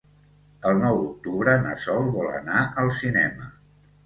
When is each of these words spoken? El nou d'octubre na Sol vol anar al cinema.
El 0.69 0.79
nou 0.83 0.97
d'octubre 1.01 1.53
na 1.67 1.75
Sol 1.83 2.09
vol 2.17 2.31
anar 2.39 2.65
al 2.85 2.91
cinema. 3.03 3.53